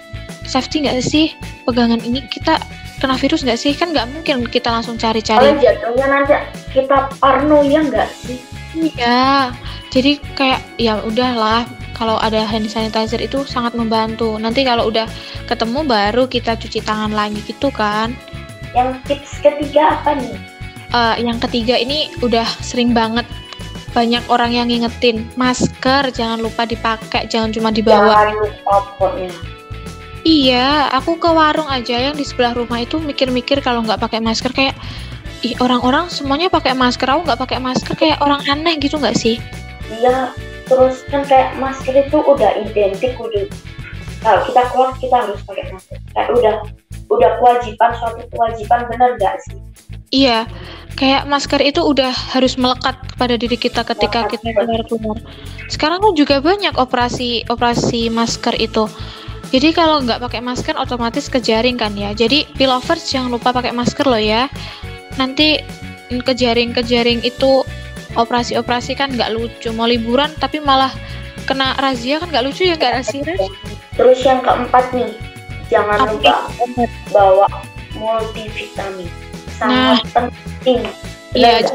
safety 0.50 0.86
nggak 0.86 1.02
sih? 1.06 1.34
Pegangan 1.66 2.02
ini 2.02 2.26
kita 2.26 2.58
kena 2.98 3.18
virus 3.22 3.46
nggak 3.46 3.60
sih? 3.60 3.78
Kan 3.78 3.94
nggak 3.94 4.10
mungkin 4.14 4.50
kita 4.50 4.74
langsung 4.74 4.96
cari-cari. 4.98 5.54
Kalau 5.54 5.62
jatuhnya 5.62 6.06
nanti 6.10 6.34
kita 6.74 6.98
parno 7.22 7.62
ya 7.66 7.82
nggak 7.86 8.10
sih? 8.14 8.38
Iya. 8.78 9.54
Jadi 9.94 10.20
kayak 10.36 10.62
ya 10.82 11.00
udahlah 11.06 11.64
kalau 11.96 12.20
ada 12.20 12.44
hand 12.44 12.68
sanitizer 12.68 13.22
itu 13.22 13.46
sangat 13.48 13.78
membantu. 13.78 14.36
Nanti 14.42 14.68
kalau 14.68 14.90
udah 14.90 15.08
ketemu 15.46 15.86
baru 15.86 16.26
kita 16.26 16.58
cuci 16.58 16.82
tangan 16.82 17.14
lagi 17.14 17.40
gitu 17.46 17.70
kan. 17.70 18.14
Yang 18.76 18.90
tips 19.08 19.32
ketiga 19.40 20.02
apa 20.02 20.20
nih? 20.20 20.36
Uh, 20.92 21.16
yang 21.20 21.40
ketiga 21.40 21.76
ini 21.76 22.12
udah 22.24 22.48
sering 22.64 22.96
banget 22.96 23.28
banyak 23.96 24.24
orang 24.28 24.52
yang 24.52 24.68
ngingetin 24.68 25.24
masker 25.40 26.12
jangan 26.12 26.44
lupa 26.44 26.68
dipakai 26.68 27.32
jangan 27.32 27.56
cuma 27.56 27.72
dibawa. 27.72 28.12
Jangan 28.12 28.36
lupa 28.44 28.74
pokoknya. 28.92 29.32
Iya 30.26 30.92
aku 30.92 31.16
ke 31.16 31.30
warung 31.32 31.72
aja 31.72 32.12
yang 32.12 32.20
di 32.20 32.28
sebelah 32.28 32.52
rumah 32.52 32.84
itu 32.84 33.00
mikir-mikir 33.00 33.64
kalau 33.64 33.80
nggak 33.88 34.04
pakai 34.04 34.20
masker 34.20 34.52
kayak 34.52 34.76
ih 35.48 35.56
orang-orang 35.64 36.12
semuanya 36.12 36.52
pakai 36.52 36.76
masker 36.76 37.08
aku 37.08 37.24
nggak 37.24 37.40
pakai 37.40 37.60
masker 37.64 37.94
kayak 37.96 38.20
orang 38.20 38.44
aneh 38.52 38.76
gitu 38.84 39.00
nggak 39.00 39.16
sih? 39.16 39.40
Iya 39.88 40.36
terus 40.68 41.08
kan 41.08 41.24
kayak 41.24 41.56
masker 41.56 41.96
itu 41.96 42.18
udah 42.20 42.52
identik 42.60 43.16
udah 43.16 43.48
kalau 44.26 44.42
kita 44.50 44.62
keluar 44.74 44.92
kita 45.00 45.16
harus 45.16 45.40
pakai 45.48 45.66
masker. 45.72 45.98
Kayak 46.12 46.30
udah 46.36 46.56
udah 47.14 47.32
kewajiban 47.38 47.92
suatu 48.02 48.26
kewajiban 48.34 48.90
bener 48.90 49.14
nggak 49.22 49.38
sih 49.46 49.58
Iya, 50.16 50.48
kayak 50.96 51.28
masker 51.28 51.60
itu 51.60 51.84
udah 51.84 52.16
harus 52.32 52.56
melekat 52.56 52.96
kepada 53.12 53.36
diri 53.36 53.60
kita 53.60 53.84
ketika 53.84 54.24
kita 54.32 54.48
keluar-keluar. 54.56 55.20
Sekarang 55.68 56.00
kan 56.00 56.16
juga 56.16 56.40
banyak 56.40 56.80
operasi 56.80 57.44
operasi 57.52 58.08
masker 58.08 58.56
itu. 58.64 58.88
Jadi 59.52 59.76
kalau 59.76 60.00
nggak 60.00 60.24
pakai 60.24 60.40
masker 60.40 60.80
otomatis 60.80 61.28
kejaring 61.28 61.76
kan 61.76 61.92
ya. 62.00 62.16
Jadi 62.16 62.48
pilovers 62.56 63.12
jangan 63.12 63.36
lupa 63.36 63.52
pakai 63.52 63.76
masker 63.76 64.08
loh 64.08 64.20
ya. 64.20 64.48
Nanti 65.20 65.60
kejaring-kejaring 66.08 67.20
itu 67.28 67.68
operasi-operasi 68.16 68.96
kan 68.96 69.12
nggak 69.12 69.36
lucu. 69.36 69.76
Mau 69.76 69.84
liburan 69.84 70.32
tapi 70.40 70.64
malah 70.64 70.96
kena 71.44 71.76
razia 71.76 72.24
kan 72.24 72.32
nggak 72.32 72.46
lucu 72.48 72.64
ya 72.64 72.80
nggak 72.80 73.04
razia. 73.04 73.36
Terus 74.00 74.20
yang 74.24 74.40
keempat 74.40 74.96
nih, 74.96 75.12
jangan 75.68 76.08
lupa 76.08 76.48
bawa 77.12 77.48
multivitamin 77.96 79.25
sangat 79.58 80.04
nah, 80.04 80.04
penting. 80.14 80.82
Iya, 81.36 81.68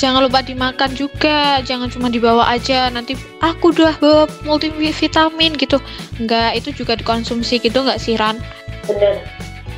jangan 0.00 0.26
lupa 0.26 0.42
dimakan 0.42 0.90
juga, 0.96 1.62
jangan 1.62 1.92
cuma 1.92 2.10
dibawa 2.10 2.48
aja. 2.50 2.90
Nanti 2.90 3.14
aku 3.44 3.70
udah 3.70 3.94
bawa 4.00 4.24
multivitamin 4.42 5.54
gitu. 5.60 5.78
Enggak, 6.18 6.58
itu 6.58 6.74
juga 6.74 6.98
dikonsumsi 6.98 7.62
gitu 7.62 7.84
enggak 7.84 8.02
sih 8.02 8.18
Ran? 8.18 8.40
Bener. 8.88 9.22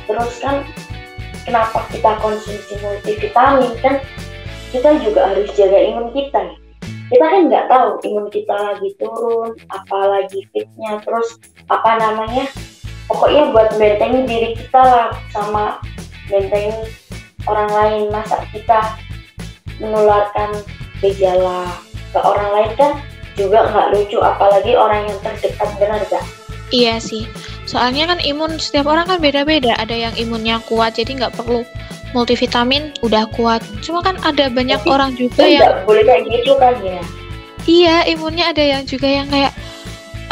Terus 0.09 0.33
kan 0.41 0.65
kenapa 1.43 1.85
kita 1.91 2.11
konsumsi 2.23 2.73
multivitamin 2.79 3.73
kan 3.83 3.99
kita 4.73 4.97
juga 5.05 5.29
harus 5.29 5.47
jaga 5.53 5.77
imun 5.77 6.09
kita 6.15 6.39
ya. 6.41 6.55
Kita 7.13 7.25
kan 7.29 7.41
nggak 7.45 7.69
tahu 7.69 7.87
imun 8.09 8.27
kita 8.33 8.55
lagi 8.57 8.89
turun, 8.97 9.53
apalagi 9.69 10.49
fitnya, 10.49 10.97
terus 11.05 11.37
apa 11.69 12.01
namanya, 12.01 12.49
pokoknya 13.05 13.53
buat 13.53 13.69
bentengin 13.77 14.25
diri 14.25 14.57
kita 14.57 14.81
lah 14.81 15.09
sama 15.29 15.77
bentengin 16.25 16.73
orang 17.47 17.69
lain 17.71 18.03
masa 18.11 18.39
kita 18.51 18.95
menularkan 19.81 20.49
gejala 21.03 21.67
ke 22.13 22.19
orang 22.21 22.49
lain 22.55 22.71
kan 22.79 22.91
juga 23.33 23.65
nggak 23.65 23.87
lucu 23.97 24.21
apalagi 24.21 24.77
orang 24.77 25.09
yang 25.09 25.17
terdekat 25.25 25.69
benar 25.81 26.01
gak? 26.07 26.23
Iya 26.73 26.97
sih, 26.97 27.29
soalnya 27.69 28.09
kan 28.09 28.19
imun 28.21 28.57
setiap 28.57 28.89
orang 28.89 29.05
kan 29.05 29.21
beda-beda. 29.21 29.77
Ada 29.77 30.09
yang 30.09 30.13
imunnya 30.17 30.57
kuat 30.65 30.97
jadi 30.97 31.21
nggak 31.21 31.37
perlu 31.37 31.61
multivitamin 32.13 32.93
udah 33.05 33.29
kuat. 33.33 33.61
Cuma 33.81 34.01
kan 34.01 34.17
ada 34.25 34.49
banyak 34.49 34.81
Tapi, 34.81 34.89
orang 34.89 35.13
juga 35.13 35.45
yang 35.45 35.61
nggak 35.61 35.85
boleh 35.85 36.03
kayak 36.05 36.23
gitu 36.29 36.53
kan 36.57 36.73
ya? 36.81 37.01
Iya, 37.63 37.95
imunnya 38.09 38.45
ada 38.53 38.63
yang 38.63 38.83
juga 38.89 39.05
yang 39.09 39.27
kayak 39.29 39.53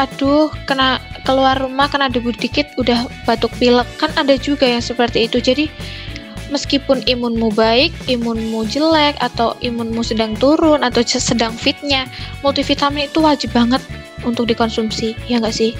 aduh 0.02 0.50
kena 0.66 0.98
keluar 1.22 1.54
rumah 1.62 1.86
kena 1.86 2.10
debu 2.10 2.34
dikit 2.34 2.66
udah 2.82 3.06
batuk 3.30 3.54
pilek 3.62 3.86
kan 4.02 4.10
ada 4.18 4.34
juga 4.38 4.66
yang 4.66 4.82
seperti 4.82 5.30
itu. 5.30 5.38
Jadi 5.38 5.70
meskipun 6.52 7.02
imunmu 7.08 7.50
baik, 7.56 7.96
imunmu 8.12 8.68
jelek, 8.68 9.16
atau 9.24 9.56
imunmu 9.64 10.04
sedang 10.04 10.36
turun, 10.38 10.84
atau 10.84 11.02
sedang 11.02 11.56
fitnya, 11.56 12.06
multivitamin 12.46 13.08
itu 13.08 13.24
wajib 13.24 13.56
banget 13.56 13.82
untuk 14.28 14.46
dikonsumsi, 14.46 15.18
ya 15.26 15.40
nggak 15.42 15.56
sih? 15.56 15.74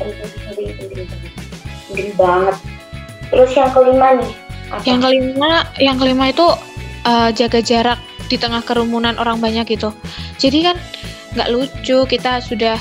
Penting 1.92 2.16
banget. 2.16 2.56
Terus 3.30 3.52
yang 3.54 3.72
kelima 3.76 4.08
nih? 4.18 4.32
Apa? 4.72 4.84
Yang 4.88 5.00
kelima, 5.04 5.52
yang 5.78 5.98
kelima 6.00 6.26
itu 6.32 6.48
uh, 7.04 7.30
jaga 7.36 7.60
jarak 7.60 8.00
di 8.32 8.40
tengah 8.40 8.64
kerumunan 8.64 9.20
orang 9.20 9.44
banyak 9.44 9.68
gitu. 9.68 9.92
Jadi 10.40 10.72
kan 10.72 10.80
nggak 11.36 11.52
lucu 11.52 12.08
kita 12.08 12.40
sudah 12.40 12.80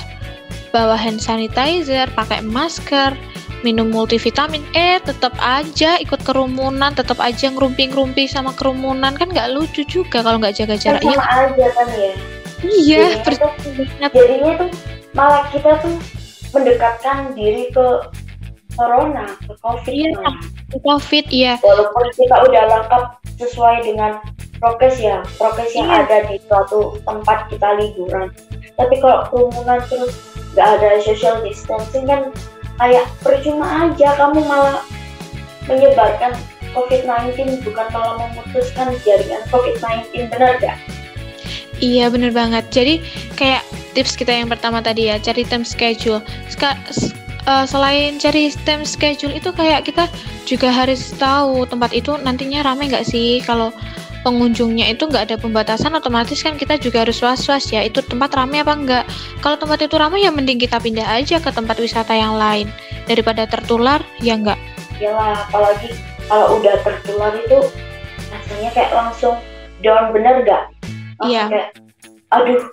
bawa 0.70 0.94
hand 0.94 1.18
sanitizer, 1.18 2.06
pakai 2.14 2.46
masker, 2.46 3.14
minum 3.62 3.88
multivitamin. 3.88 4.64
Eh 4.72 5.00
tetap 5.00 5.36
aja 5.40 6.00
ikut 6.00 6.20
kerumunan 6.24 6.92
tetap 6.92 7.20
aja 7.20 7.52
ngerumpi-ngerumpi 7.52 8.26
sama 8.28 8.52
kerumunan. 8.56 9.12
Kan 9.16 9.32
nggak 9.32 9.52
lucu 9.52 9.84
juga 9.86 10.24
kalau 10.24 10.40
nggak 10.40 10.56
jaga 10.56 10.76
jarak. 10.76 11.00
Kan 11.04 11.16
sama 11.16 11.24
ya 11.24 11.36
aja 11.48 11.66
kan 11.74 11.88
ya? 11.94 12.12
Iya 12.60 13.04
jadinya, 13.24 14.08
jadinya 14.12 14.52
tuh 14.60 14.70
malah 15.16 15.48
kita 15.48 15.80
tuh 15.80 15.96
mendekatkan 16.52 17.32
diri 17.32 17.72
ke 17.72 17.86
corona 18.76 19.24
ke 19.44 19.54
covid 19.64 19.92
iya, 19.92 20.12
ke 20.68 20.78
covid 20.84 21.24
iya. 21.32 21.52
Walaupun 21.64 22.04
kita 22.14 22.36
udah 22.48 22.62
lengkap 22.68 23.04
sesuai 23.40 23.76
dengan 23.88 24.20
prokes 24.60 25.00
ya. 25.00 25.24
Prokes 25.40 25.72
yang 25.72 25.88
iya. 25.88 26.04
ada 26.04 26.16
di 26.28 26.36
suatu 26.44 27.00
tempat 27.08 27.48
kita 27.48 27.68
liburan. 27.80 28.28
Tapi 28.76 28.94
kalau 29.00 29.24
kerumunan 29.32 29.80
terus 29.88 30.14
nggak 30.52 30.68
ada 30.78 30.90
social 31.00 31.40
distancing 31.46 32.04
kan 32.04 32.28
kayak 32.80 33.06
percuma 33.20 33.92
aja 33.92 34.16
kamu 34.16 34.40
malah 34.48 34.80
menyebarkan 35.68 36.32
COVID-19 36.72 37.60
bukan 37.60 37.86
malah 37.92 38.16
memutuskan 38.16 38.96
jaringan 39.04 39.44
COVID-19 39.52 40.32
benar 40.32 40.56
gak? 40.58 40.78
Iya 41.80 42.08
bener 42.12 42.32
banget. 42.32 42.64
Jadi 42.72 43.04
kayak 43.36 43.64
tips 43.92 44.16
kita 44.16 44.32
yang 44.32 44.48
pertama 44.48 44.80
tadi 44.80 45.12
ya 45.12 45.20
cari 45.20 45.44
time 45.44 45.64
schedule. 45.64 46.20
Ska, 46.48 46.76
uh, 47.48 47.64
selain 47.64 48.20
cari 48.20 48.52
time 48.64 48.84
schedule 48.84 49.32
itu 49.32 49.50
kayak 49.52 49.88
kita 49.88 50.06
juga 50.44 50.68
harus 50.68 51.12
tahu 51.16 51.64
tempat 51.66 51.90
itu 51.96 52.16
nantinya 52.20 52.64
rame 52.64 52.92
nggak 52.92 53.06
sih 53.06 53.40
kalau 53.44 53.72
pengunjungnya 54.20 54.92
itu 54.92 55.08
nggak 55.08 55.32
ada 55.32 55.36
pembatasan 55.40 55.96
otomatis 55.96 56.40
kan 56.44 56.56
kita 56.60 56.76
juga 56.76 57.08
harus 57.08 57.20
was-was 57.24 57.72
ya 57.72 57.80
itu 57.84 58.04
tempat 58.04 58.32
ramai 58.36 58.60
apa 58.60 58.74
enggak 58.76 59.04
kalau 59.40 59.56
tempat 59.56 59.80
itu 59.84 59.96
ramai 59.96 60.24
ya 60.24 60.30
mending 60.32 60.60
kita 60.60 60.76
pindah 60.76 61.06
aja 61.08 61.40
ke 61.40 61.50
tempat 61.52 61.80
wisata 61.80 62.12
yang 62.12 62.36
lain 62.36 62.68
daripada 63.08 63.48
tertular 63.48 64.04
ya 64.20 64.36
enggak 64.36 64.60
Yalah, 65.00 65.48
apalagi 65.48 65.96
kalau 66.28 66.60
udah 66.60 66.76
tertular 66.84 67.32
itu 67.40 67.58
rasanya 68.28 68.70
kayak 68.76 68.92
langsung 68.92 69.40
down 69.80 70.12
bener 70.12 70.44
gak? 70.44 70.64
Iya. 71.24 71.48
kayak, 71.48 71.68
aduh, 72.36 72.68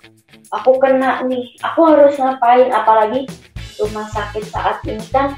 aku 0.52 0.76
kena 0.76 1.24
nih, 1.24 1.56
aku 1.64 1.88
harus 1.88 2.20
ngapain? 2.20 2.68
Apalagi 2.68 3.24
rumah 3.80 4.04
sakit 4.12 4.44
saat 4.52 4.76
ini 4.84 5.00
kan 5.08 5.32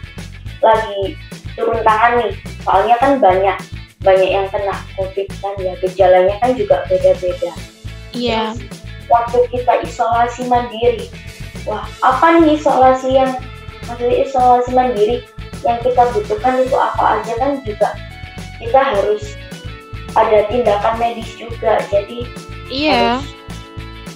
lagi 0.66 1.14
turun 1.54 1.78
tangan 1.86 2.26
nih, 2.26 2.32
soalnya 2.66 2.96
kan 2.98 3.22
banyak 3.22 3.56
banyak 4.00 4.30
yang 4.32 4.48
kena 4.48 4.76
covid 4.96 5.28
kan 5.44 5.54
ya 5.60 5.76
gejalanya 5.84 6.34
kan 6.40 6.56
juga 6.56 6.84
beda-beda. 6.88 7.52
iya 8.16 8.56
Terus, 8.56 8.64
waktu 9.12 9.38
kita 9.52 9.72
isolasi 9.84 10.48
mandiri, 10.48 11.12
wah 11.68 11.84
apa 12.00 12.40
nih 12.40 12.56
isolasi 12.56 13.12
yang 13.12 13.36
maksudnya 13.84 14.16
isolasi 14.24 14.70
mandiri 14.72 15.16
yang 15.60 15.76
kita 15.84 16.02
butuhkan 16.16 16.64
itu 16.64 16.76
apa 16.80 17.20
aja 17.20 17.32
kan 17.36 17.60
juga 17.60 17.92
kita 18.56 18.80
harus 18.80 19.36
ada 20.16 20.48
tindakan 20.48 20.94
medis 20.96 21.28
juga 21.36 21.84
jadi 21.92 22.24
iya 22.72 23.20
harus 23.20 23.28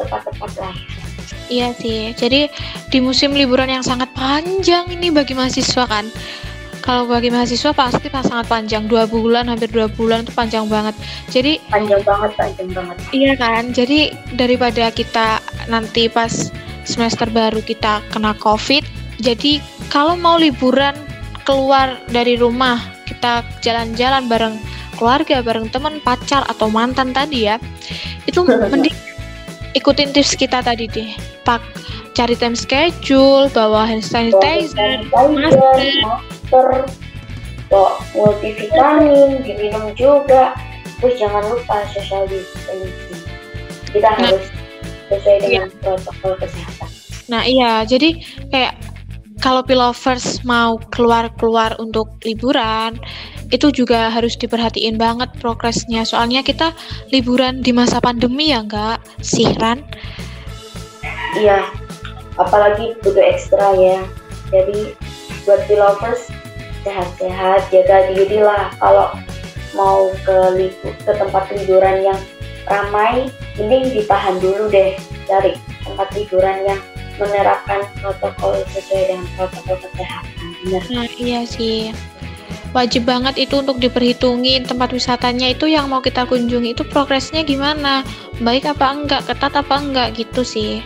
tepat-tepat 0.01 0.53
lah 0.59 0.75
ya. 0.75 1.05
Iya 1.45 1.77
sih. 1.77 2.17
Jadi 2.17 2.49
di 2.89 2.99
musim 3.05 3.37
liburan 3.37 3.69
yang 3.69 3.85
sangat 3.85 4.09
panjang 4.17 4.89
ini 4.89 5.13
bagi 5.13 5.37
mahasiswa 5.37 5.85
kan. 5.85 6.09
Kalau 6.85 7.09
bagi 7.09 7.33
mahasiswa 7.33 7.73
pasti 7.73 8.13
pas 8.13 8.29
sangat 8.29 8.45
panjang, 8.45 8.85
dua 8.85 9.09
bulan 9.09 9.49
hampir 9.49 9.73
dua 9.73 9.89
bulan 9.89 10.21
itu 10.21 10.37
panjang 10.37 10.69
banget. 10.69 10.93
Jadi 11.33 11.57
panjang 11.73 12.05
banget 12.05 12.31
panjang 12.37 12.69
banget 12.77 12.97
iya 13.17 13.33
kan. 13.41 13.73
Jadi 13.73 14.13
daripada 14.37 14.93
kita 14.93 15.41
nanti 15.73 16.13
pas 16.13 16.53
semester 16.85 17.25
baru 17.33 17.65
kita 17.65 18.05
kena 18.13 18.37
covid, 18.37 18.85
jadi 19.17 19.65
kalau 19.89 20.13
mau 20.13 20.37
liburan 20.37 20.93
keluar 21.49 21.97
dari 22.13 22.37
rumah 22.37 22.77
kita 23.09 23.41
jalan-jalan 23.65 24.29
bareng 24.29 24.57
keluarga, 25.01 25.41
bareng 25.41 25.73
teman, 25.73 26.05
pacar 26.05 26.45
atau 26.53 26.69
mantan 26.69 27.17
tadi 27.17 27.49
ya, 27.49 27.57
itu 28.29 28.45
mending 28.73 28.93
ikutin 29.73 30.13
tips 30.13 30.37
kita 30.37 30.61
tadi 30.61 30.85
deh. 30.85 31.17
Pak 31.49 31.65
cari 32.13 32.37
time 32.37 32.53
schedule, 32.53 33.49
bawa 33.57 33.89
hand 33.89 34.05
sanitizer, 34.05 35.01
sanitizer 35.09 36.44
masker 36.55 36.87
bawa 37.67 37.99
multivitamin 38.15 39.43
diminum 39.43 39.91
juga 39.99 40.55
terus 41.03 41.19
jangan 41.19 41.43
lupa 41.51 41.83
social 41.91 42.23
distancing 42.31 43.23
kita 43.91 44.07
Nah. 44.07 44.19
harus 44.31 44.47
sesuai 45.11 45.39
dengan 45.43 45.67
protokol 45.83 46.33
kesehatan 46.39 46.91
Nah 47.25 47.41
iya, 47.49 47.89
jadi 47.89 48.21
kayak 48.53 48.77
kalau 49.41 49.65
pilovers 49.65 50.45
mau 50.45 50.77
keluar-keluar 50.93 51.73
untuk 51.81 52.21
liburan, 52.21 53.01
itu 53.49 53.73
juga 53.73 54.13
harus 54.13 54.37
diperhatiin 54.37 55.01
banget 55.01 55.33
progresnya. 55.41 56.05
Soalnya 56.05 56.45
kita 56.45 56.77
liburan 57.17 57.65
di 57.65 57.73
masa 57.73 57.97
pandemi 57.97 58.53
ya 58.53 58.61
enggak 58.61 59.01
sih, 59.25 59.49
Ran? 59.57 59.81
Iya, 61.41 61.65
apalagi 62.37 62.93
butuh 63.01 63.25
ekstra 63.25 63.73
ya. 63.73 64.05
Jadi 64.53 64.93
buat 65.49 65.65
lovers 65.69 66.29
sehat-sehat, 66.85 67.61
jaga 67.73 68.13
diri 68.13 68.45
lah. 68.45 68.71
Kalau 68.79 69.17
mau 69.75 70.13
ke 70.23 70.37
libu- 70.55 70.97
ke 71.03 71.13
tempat 71.17 71.51
liburan 71.51 72.15
yang 72.15 72.21
ramai, 72.71 73.29
mending 73.59 73.91
ditahan 73.93 74.39
dulu 74.39 74.71
deh 74.71 74.95
cari 75.27 75.59
tempat 75.85 76.09
liburan 76.15 76.57
yang 76.65 76.81
menerapkan 77.17 77.87
protokol 78.03 78.63
sesuai 78.75 79.03
dengan 79.11 79.27
protokol 79.39 79.77
kesehatan. 79.83 80.47
Benar. 80.65 80.83
Nah 80.91 81.09
iya 81.19 81.41
sih. 81.47 81.95
Wajib 82.75 83.07
banget 83.07 83.39
itu 83.39 83.63
untuk 83.63 83.79
diperhitungin 83.79 84.67
tempat 84.67 84.91
wisatanya 84.91 85.55
itu 85.55 85.71
yang 85.71 85.87
mau 85.87 86.03
kita 86.03 86.27
kunjungi 86.27 86.75
itu 86.75 86.83
progresnya 86.83 87.47
gimana, 87.47 88.03
baik 88.43 88.67
apa 88.67 88.99
enggak, 88.99 89.23
ketat 89.31 89.55
apa 89.55 89.79
enggak 89.79 90.19
gitu 90.19 90.43
sih. 90.43 90.83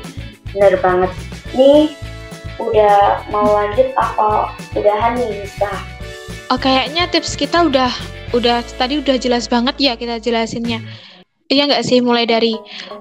Bener 0.53 0.77
banget. 0.85 1.09
Nih 1.57 1.89
udah 2.59 2.97
mau 3.29 3.47
lanjut 3.47 3.89
apa 3.95 4.51
udahan 4.75 5.15
nih 5.17 5.43
bisa? 5.43 5.71
Oh, 6.49 6.57
kayaknya 6.57 7.07
tips 7.07 7.35
kita 7.35 7.65
udah 7.65 7.93
udah 8.31 8.61
tadi 8.77 8.99
udah 8.99 9.17
jelas 9.17 9.47
banget 9.47 9.77
ya 9.79 9.93
kita 9.95 10.19
jelasinnya. 10.19 10.81
Iya 11.49 11.65
nggak 11.65 11.81
sih 11.81 12.05
mulai 12.05 12.29
dari 12.29 12.53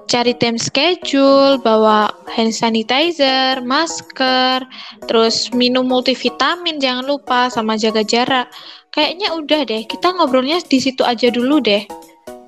cari 0.07 0.31
time 0.31 0.55
schedule, 0.55 1.59
bawa 1.59 2.07
hand 2.31 2.55
sanitizer, 2.55 3.59
masker, 3.59 4.63
terus 5.03 5.51
minum 5.51 5.83
multivitamin 5.83 6.79
jangan 6.79 7.03
lupa 7.03 7.51
sama 7.51 7.75
jaga 7.75 8.07
jarak. 8.07 8.47
Kayaknya 8.87 9.35
udah 9.35 9.61
deh, 9.67 9.83
kita 9.83 10.15
ngobrolnya 10.15 10.63
di 10.63 10.79
situ 10.79 11.03
aja 11.03 11.27
dulu 11.27 11.59
deh. 11.59 11.83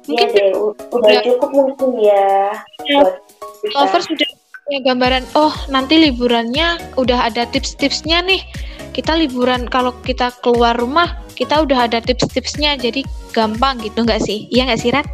Iya 0.08 0.24
Mungkin 0.24 0.28
deh, 0.32 0.48
u- 0.56 0.72
udah 0.72 0.88
udah- 0.96 1.24
cukup 1.28 1.50
mungkin 1.52 1.90
ya 2.00 2.56
Ya, 2.88 3.00
kita. 3.04 3.76
lovers 3.76 4.08
sudah 4.08 4.29
punya 4.70 4.86
gambaran, 4.86 5.26
oh 5.34 5.52
nanti 5.74 5.98
liburannya 5.98 6.78
udah 6.94 7.34
ada 7.34 7.50
tips-tipsnya 7.50 8.22
nih. 8.22 8.46
Kita 8.94 9.18
liburan 9.18 9.66
kalau 9.66 9.98
kita 10.06 10.30
keluar 10.46 10.78
rumah, 10.78 11.18
kita 11.34 11.66
udah 11.66 11.90
ada 11.90 11.98
tips-tipsnya, 11.98 12.78
jadi 12.78 13.02
gampang 13.34 13.82
gitu 13.82 14.06
nggak 14.06 14.22
sih? 14.22 14.46
Iya 14.54 14.70
nggak 14.70 14.82
sih, 14.82 14.94
Rat? 14.94 15.10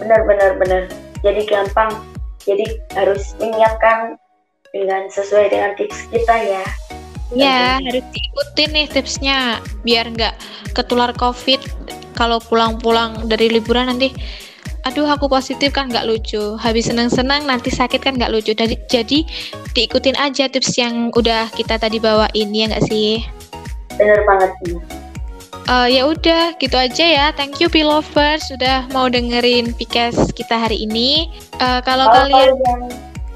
benar 0.00 0.24
benar 0.24 0.50
benar 0.56 0.82
jadi 1.20 1.44
gampang 1.44 1.92
jadi 2.48 2.80
harus 2.96 3.36
menyiapkan 3.36 4.16
dengan 4.72 5.06
sesuai 5.12 5.52
dengan 5.52 5.76
tips 5.76 6.08
kita 6.08 6.36
ya 6.40 6.64
Iya, 7.30 7.78
harus 7.78 8.02
diikutin 8.10 8.70
nih 8.74 8.86
tipsnya 8.90 9.62
biar 9.86 10.10
nggak 10.10 10.34
ketular 10.74 11.14
COVID 11.14 11.62
kalau 12.18 12.42
pulang-pulang 12.42 13.30
dari 13.30 13.46
liburan 13.46 13.86
nanti 13.86 14.10
aduh 14.84 15.06
aku 15.06 15.26
positif 15.28 15.74
kan 15.74 15.88
nggak 15.88 16.08
lucu. 16.08 16.56
Habis 16.56 16.88
seneng-seneng 16.88 17.44
nanti 17.46 17.68
sakit 17.68 18.00
kan 18.00 18.16
nggak 18.16 18.32
lucu. 18.32 18.52
Jadi, 18.56 18.76
jadi 18.88 19.18
diikutin 19.76 20.16
aja 20.16 20.48
tips 20.48 20.76
yang 20.80 21.12
udah 21.12 21.52
kita 21.52 21.76
tadi 21.76 22.00
bawain 22.00 22.48
ya 22.50 22.64
nggak 22.70 22.84
sih? 22.88 23.20
Benar 23.96 24.20
banget 24.24 24.50
benar 24.64 24.82
Eh, 25.70 25.88
ya 25.94 26.02
udah 26.02 26.58
gitu 26.58 26.74
aja 26.74 27.06
ya. 27.06 27.26
Thank 27.30 27.62
you 27.62 27.70
Pilovers 27.70 28.50
sudah 28.50 28.90
mau 28.90 29.06
dengerin 29.06 29.70
podcast 29.78 30.34
kita 30.34 30.58
hari 30.58 30.82
ini. 30.82 31.30
Eh, 31.62 31.80
kalau 31.86 32.10
kalian 32.10 32.58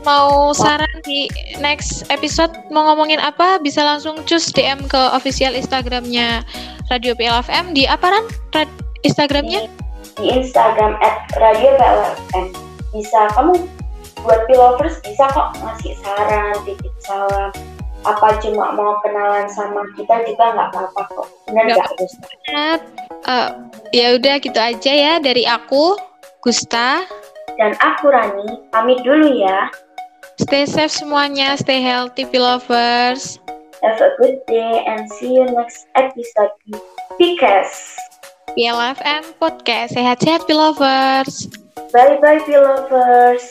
mau 0.03 0.51
saran 0.51 0.99
di 1.07 1.31
next 1.63 2.03
episode 2.11 2.51
mau 2.75 2.91
ngomongin 2.91 3.23
apa 3.23 3.63
bisa 3.63 3.87
langsung 3.87 4.19
cus 4.27 4.51
DM 4.51 4.85
ke 4.91 5.01
official 5.15 5.55
Instagramnya 5.55 6.43
Radio 6.91 7.15
PLFM 7.15 7.71
di 7.71 7.87
apa 7.87 8.11
Ran? 8.11 8.27
Rad- 8.51 8.83
Instagramnya? 9.07 9.84
Di 10.19 10.25
Instagram 10.31 10.99
at 11.03 11.27
Radio 11.39 11.75
PLFM 11.79 12.47
bisa 12.95 13.21
kamu 13.35 13.59
buat 14.23 14.47
pilovers 14.49 15.03
bisa 15.05 15.27
kok 15.35 15.53
ngasih 15.61 15.95
saran 16.01 16.55
titip 16.65 16.95
salam. 17.03 17.51
Apa 18.05 18.37
cuma 18.45 18.69
mau 18.77 19.01
kenalan 19.01 19.49
sama 19.49 19.81
kita 19.97 20.29
juga 20.29 20.53
nggak 20.53 20.69
apa-apa 20.77 21.03
kok. 21.09 21.29
Benar 21.49 21.73
Nggak 21.73 21.89
Gus 21.97 22.13
Nah, 22.53 22.77
eh, 23.25 23.49
ya 23.97 24.07
udah 24.21 24.35
gitu 24.45 24.61
aja 24.61 24.93
ya 24.93 25.15
dari 25.19 25.49
aku 25.49 25.97
Gusta. 26.45 27.05
dan 27.55 27.71
aku 27.79 28.11
Rani 28.11 28.67
pamit 28.75 29.01
dulu 29.07 29.31
ya. 29.41 29.71
Stay 30.43 30.67
safe 30.67 30.91
semuanya, 30.91 31.55
stay 31.55 31.79
healthy 31.79 32.27
Pilovers. 32.27 33.39
have 33.85 34.01
a 34.01 34.11
good 34.19 34.41
day 34.49 34.81
and 34.89 35.05
see 35.21 35.37
you 35.37 35.45
next 35.53 35.87
episode. 35.95 36.51
Di 36.67 36.75
Pikas 37.21 37.95
PLFM 38.55 39.35
Podcast. 39.43 39.99
Sehat-sehat 39.99 40.47
Pilovers. 40.47 41.51
bye 41.95 42.19
bye 42.23 42.43
pilovers 42.47 43.43